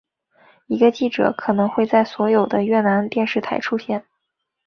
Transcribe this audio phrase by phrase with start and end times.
[0.65, 4.03] 一个记者可能会在所有的越南电视台出现。